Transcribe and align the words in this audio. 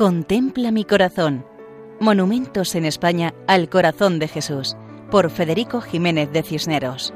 Contempla 0.00 0.70
mi 0.70 0.86
corazón. 0.86 1.44
Monumentos 2.00 2.74
en 2.74 2.86
España 2.86 3.34
al 3.46 3.68
corazón 3.68 4.18
de 4.18 4.28
Jesús, 4.28 4.74
por 5.10 5.30
Federico 5.30 5.82
Jiménez 5.82 6.32
de 6.32 6.42
Cisneros. 6.42 7.12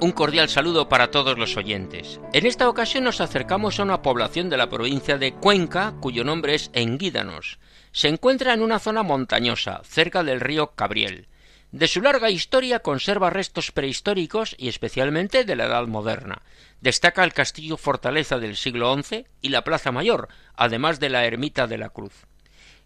Un 0.00 0.10
cordial 0.10 0.48
saludo 0.48 0.88
para 0.88 1.12
todos 1.12 1.38
los 1.38 1.56
oyentes. 1.56 2.20
En 2.32 2.46
esta 2.46 2.68
ocasión 2.68 3.04
nos 3.04 3.20
acercamos 3.20 3.78
a 3.78 3.84
una 3.84 4.02
población 4.02 4.50
de 4.50 4.56
la 4.56 4.68
provincia 4.68 5.18
de 5.18 5.34
Cuenca, 5.34 5.94
cuyo 6.00 6.24
nombre 6.24 6.56
es 6.56 6.72
Enguídanos. 6.72 7.60
Se 7.92 8.08
encuentra 8.08 8.54
en 8.54 8.62
una 8.62 8.80
zona 8.80 9.04
montañosa, 9.04 9.82
cerca 9.84 10.24
del 10.24 10.40
río 10.40 10.72
Cabriel. 10.74 11.28
De 11.70 11.86
su 11.86 12.00
larga 12.00 12.30
historia 12.30 12.78
conserva 12.78 13.28
restos 13.28 13.72
prehistóricos 13.72 14.56
y 14.58 14.68
especialmente 14.68 15.44
de 15.44 15.54
la 15.54 15.66
Edad 15.66 15.86
Moderna. 15.86 16.40
Destaca 16.80 17.24
el 17.24 17.34
castillo 17.34 17.76
fortaleza 17.76 18.38
del 18.38 18.56
siglo 18.56 18.96
XI 19.02 19.26
y 19.42 19.50
la 19.50 19.64
Plaza 19.64 19.92
Mayor, 19.92 20.28
además 20.56 20.98
de 20.98 21.10
la 21.10 21.26
ermita 21.26 21.66
de 21.66 21.76
la 21.76 21.90
Cruz. 21.90 22.26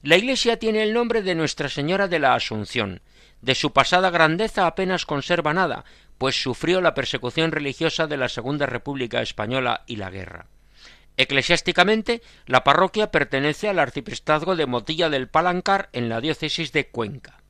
La 0.03 0.17
iglesia 0.17 0.59
tiene 0.59 0.83
el 0.83 0.95
nombre 0.95 1.23
de 1.23 1.37
Nuestra 1.37 1.69
Señora 1.69 2.09
de 2.09 2.19
la 2.19 2.35
Asunción. 2.35 3.03
De 3.41 3.55
su 3.55 3.73
pasada 3.73 4.11
grandeza 4.11 4.67
apenas 4.67 5.07
conserva 5.07 5.55
nada, 5.55 5.85
pues 6.19 6.43
sufrió 6.43 6.81
la 6.81 6.95
persecución 6.95 7.53
religiosa 7.53 8.09
de 8.09 8.17
la 8.17 8.29
Segunda 8.29 8.67
República 8.67 9.23
Española 9.23 9.85
y 9.87 9.95
la 9.95 10.11
guerra. 10.11 10.47
Eclesiásticamente, 11.17 12.21
la 12.47 12.65
parroquia 12.65 13.13
pertenece 13.13 13.69
al 13.69 13.79
arciprestazgo 13.79 14.57
de 14.57 14.67
Motilla 14.67 15.09
del 15.09 15.29
Palancar 15.29 15.89
en 15.93 16.09
la 16.09 16.21
diócesis 16.21 16.73
de 16.73 16.89
Cuenca. 16.89 17.42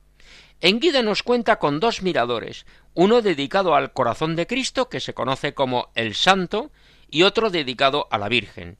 Enguida 0.65 1.01
nos 1.01 1.23
cuenta 1.23 1.59
con 1.59 1.81
dos 1.81 2.03
miradores, 2.03 2.65
uno 2.93 3.21
dedicado 3.21 3.75
al 3.75 3.91
corazón 3.91 4.37
de 4.37 4.47
Cristo, 4.47 4.87
que 4.87 5.01
se 5.01 5.13
conoce 5.13 5.53
como 5.53 5.89
el 5.93 6.15
Santo, 6.15 6.71
y 7.09 7.23
otro 7.23 7.49
dedicado 7.49 8.07
a 8.11 8.17
la 8.17 8.29
Virgen. 8.29 8.77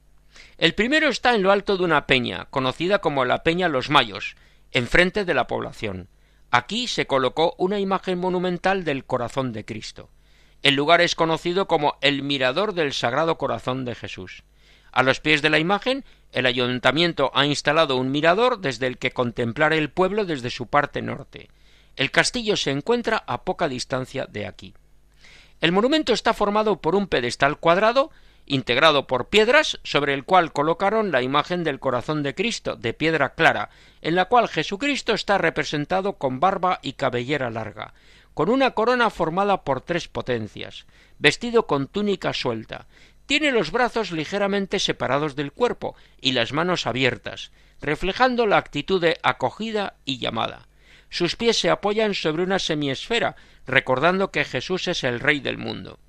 El 0.56 0.74
primero 0.74 1.10
está 1.10 1.34
en 1.34 1.42
lo 1.42 1.52
alto 1.52 1.76
de 1.76 1.84
una 1.84 2.06
peña, 2.06 2.46
conocida 2.46 3.00
como 3.00 3.26
la 3.26 3.42
Peña 3.42 3.68
Los 3.68 3.90
Mayos, 3.90 4.34
enfrente 4.72 5.26
de 5.26 5.34
la 5.34 5.46
población. 5.46 6.08
Aquí 6.50 6.86
se 6.86 7.06
colocó 7.06 7.54
una 7.58 7.78
imagen 7.78 8.18
monumental 8.18 8.84
del 8.84 9.04
corazón 9.04 9.52
de 9.52 9.66
Cristo. 9.66 10.08
El 10.62 10.76
lugar 10.76 11.02
es 11.02 11.14
conocido 11.14 11.68
como 11.68 11.98
el 12.00 12.22
Mirador 12.22 12.72
del 12.72 12.94
Sagrado 12.94 13.36
Corazón 13.36 13.84
de 13.84 13.94
Jesús. 13.94 14.42
A 14.90 15.02
los 15.02 15.20
pies 15.20 15.42
de 15.42 15.50
la 15.50 15.58
imagen, 15.58 16.06
el 16.32 16.46
ayuntamiento 16.46 17.30
ha 17.34 17.44
instalado 17.44 17.96
un 17.98 18.10
mirador 18.10 18.60
desde 18.60 18.86
el 18.86 18.96
que 18.96 19.10
contemplar 19.10 19.74
el 19.74 19.90
pueblo 19.90 20.24
desde 20.24 20.48
su 20.48 20.66
parte 20.68 21.02
norte. 21.02 21.50
El 21.96 22.10
castillo 22.10 22.56
se 22.56 22.70
encuentra 22.70 23.22
a 23.26 23.44
poca 23.44 23.68
distancia 23.68 24.26
de 24.26 24.46
aquí. 24.46 24.74
El 25.60 25.72
monumento 25.72 26.12
está 26.12 26.34
formado 26.34 26.80
por 26.80 26.94
un 26.94 27.06
pedestal 27.06 27.58
cuadrado, 27.58 28.10
integrado 28.46 29.06
por 29.06 29.28
piedras, 29.28 29.78
sobre 29.84 30.12
el 30.12 30.24
cual 30.24 30.52
colocaron 30.52 31.12
la 31.12 31.22
imagen 31.22 31.64
del 31.64 31.80
corazón 31.80 32.22
de 32.22 32.34
Cristo, 32.34 32.76
de 32.76 32.92
piedra 32.92 33.34
clara, 33.34 33.70
en 34.02 34.16
la 34.16 34.26
cual 34.26 34.48
Jesucristo 34.48 35.14
está 35.14 35.38
representado 35.38 36.14
con 36.14 36.40
barba 36.40 36.80
y 36.82 36.94
cabellera 36.94 37.50
larga, 37.50 37.94
con 38.34 38.50
una 38.50 38.72
corona 38.72 39.10
formada 39.10 39.62
por 39.62 39.80
tres 39.80 40.08
potencias, 40.08 40.86
vestido 41.18 41.66
con 41.66 41.86
túnica 41.86 42.32
suelta, 42.32 42.86
tiene 43.26 43.52
los 43.52 43.70
brazos 43.70 44.10
ligeramente 44.10 44.78
separados 44.78 45.34
del 45.36 45.52
cuerpo 45.52 45.94
y 46.20 46.32
las 46.32 46.52
manos 46.52 46.86
abiertas, 46.86 47.52
reflejando 47.80 48.46
la 48.46 48.58
actitud 48.58 49.00
de 49.00 49.18
acogida 49.22 49.94
y 50.04 50.18
llamada. 50.18 50.66
Sus 51.14 51.36
pies 51.36 51.56
se 51.56 51.70
apoyan 51.70 52.12
sobre 52.12 52.42
una 52.42 52.58
semiesfera, 52.58 53.36
recordando 53.68 54.32
que 54.32 54.44
Jesús 54.44 54.88
es 54.88 55.04
el 55.04 55.20
Rey 55.20 55.38
del 55.38 55.58
mundo. 55.58 56.00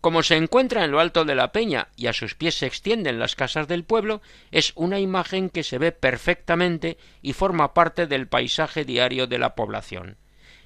Como 0.00 0.22
se 0.22 0.36
encuentra 0.36 0.84
en 0.84 0.92
lo 0.92 1.00
alto 1.00 1.24
de 1.24 1.34
la 1.34 1.50
peña 1.50 1.88
y 1.96 2.06
a 2.06 2.12
sus 2.12 2.36
pies 2.36 2.54
se 2.54 2.66
extienden 2.66 3.18
las 3.18 3.34
casas 3.34 3.66
del 3.66 3.82
pueblo, 3.82 4.22
es 4.52 4.70
una 4.76 5.00
imagen 5.00 5.50
que 5.50 5.64
se 5.64 5.78
ve 5.78 5.90
perfectamente 5.90 6.98
y 7.20 7.32
forma 7.32 7.74
parte 7.74 8.06
del 8.06 8.28
paisaje 8.28 8.84
diario 8.84 9.26
de 9.26 9.38
la 9.38 9.56
población. 9.56 10.18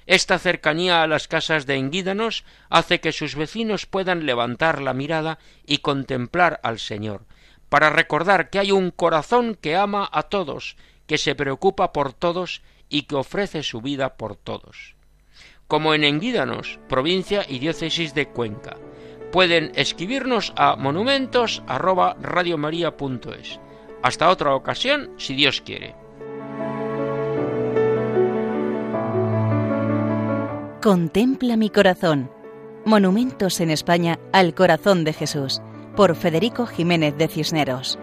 Esta 0.05 0.37
cercanía 0.37 1.01
a 1.01 1.07
las 1.07 1.27
casas 1.27 1.65
de 1.65 1.77
Enguídanos 1.77 2.43
hace 2.69 2.99
que 2.99 3.11
sus 3.11 3.33
vecinos 3.33 3.87
puedan 3.87 4.27
levantar 4.27 4.83
la 4.83 4.93
mirada 4.93 5.39
y 5.65 5.79
contemplar 5.79 6.59
al 6.61 6.77
Señor, 6.77 7.25
para 7.69 7.89
recordar 7.89 8.51
que 8.51 8.59
hay 8.59 8.71
un 8.71 8.91
corazón 8.91 9.57
que 9.59 9.75
ama 9.75 10.07
a 10.11 10.21
todos, 10.21 10.77
que 11.07 11.17
se 11.17 11.33
preocupa 11.33 11.91
por 11.91 12.13
todos 12.13 12.61
y 12.89 13.03
que 13.03 13.15
ofrece 13.15 13.63
su 13.63 13.79
vida 13.81 14.17
por 14.17 14.35
todos. 14.35 14.95
Como 15.67 15.93
en 15.93 16.03
Enguídanos, 16.03 16.79
provincia 16.89 17.45
y 17.47 17.59
diócesis 17.59 18.13
de 18.15 18.27
Cuenca. 18.27 18.75
Pueden 19.31 19.71
escribirnos 19.75 20.51
a 20.55 20.75
monumentos@radiomaria.es. 20.75 23.59
Hasta 24.01 24.29
otra 24.29 24.55
ocasión, 24.55 25.11
si 25.17 25.35
Dios 25.35 25.61
quiere. 25.61 25.93
Contempla 30.81 31.57
mi 31.57 31.69
corazón. 31.69 32.31
Monumentos 32.85 33.59
en 33.59 33.69
España 33.69 34.17
al 34.31 34.55
corazón 34.55 35.03
de 35.03 35.11
Jesús, 35.13 35.61
por 35.95 36.15
Federico 36.15 36.65
Jiménez 36.65 37.15
de 37.17 37.27
Cisneros. 37.27 37.99